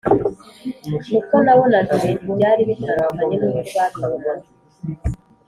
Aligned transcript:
Uko 1.17 1.35
nabonaga 1.43 1.91
ibintu 1.99 2.27
byari 2.37 2.61
bitandukanye 2.69 3.35
nuko 3.39 3.75
babibona 3.99 4.45